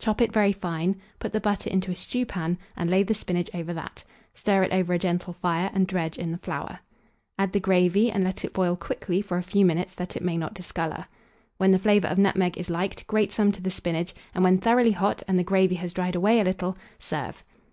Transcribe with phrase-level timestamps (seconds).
[0.00, 3.72] Chop it very fine, put the butter into a stewpan, and lay the spinach over
[3.72, 4.02] that;
[4.34, 6.80] stir it over a gentle fire, and dredge in the flour.
[7.38, 10.36] Add the gravy, and let it boil quickly for a few minutes, that it may
[10.36, 11.06] not discolour.
[11.58, 14.90] When the flavour of nutmeg is liked, grate some to the spinach, and when thoroughly
[14.90, 17.44] hot, and the gravy has dried away a little, serve.